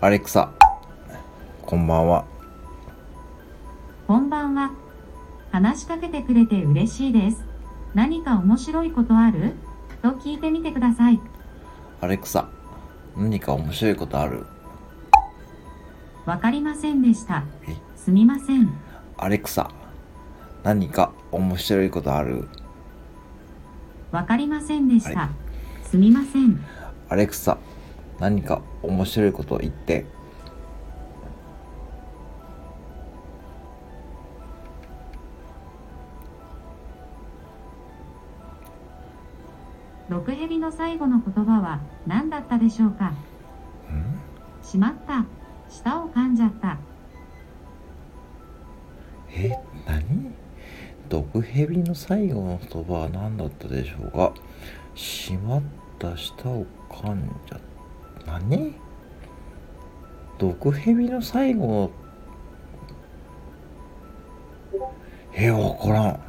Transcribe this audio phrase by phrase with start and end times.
[0.00, 0.52] アレクサ、
[1.62, 2.24] こんばんは。
[4.06, 4.70] こんばんは。
[5.50, 7.44] 話しかけてくれて嬉しいです。
[7.94, 9.54] 何か面白いことある？
[10.00, 11.20] と聞いてみてください。
[12.00, 12.48] アレクサ、
[13.16, 14.46] 何か面白いことある？
[16.26, 17.74] わかりませんでしたえ？
[17.96, 18.72] すみません。
[19.16, 19.68] アレクサ、
[20.62, 22.46] 何か面白いことある？
[24.12, 25.28] わかりませんでしは
[25.82, 25.88] た。
[25.88, 26.64] すみません。
[27.08, 27.58] アレクサ、
[28.18, 30.04] 何か面白いこと言って。
[40.10, 43.08] 毒蛇の最後の言葉は何だったでしょうか？
[43.08, 43.14] ん
[44.62, 45.26] しまった。
[45.68, 46.78] 舌を噛んじゃった。
[49.30, 49.54] え、
[49.86, 50.32] 何？
[51.10, 54.32] 毒蛇の最後の言葉は何だったでしょうか？
[54.94, 55.62] しまっ
[55.98, 57.77] た舌を噛んじゃった。
[58.28, 58.74] 何？
[60.38, 61.90] 毒蛇の最後
[65.34, 66.20] え、わからん。